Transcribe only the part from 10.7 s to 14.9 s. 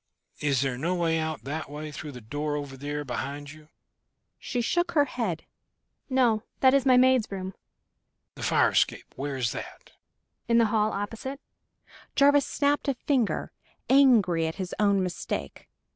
hall opposite." Jarvis snapped a finger, angry at his